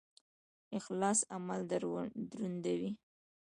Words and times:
اخلاص 0.77 1.19
عمل 1.35 1.59
دروندوي 1.71 2.91